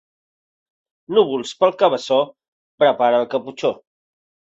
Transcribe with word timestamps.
Núvols 1.17 1.51
pel 1.59 1.75
Cabeçó, 1.81 2.17
prepara 2.85 3.21
el 3.25 3.29
caputxó. 3.35 3.73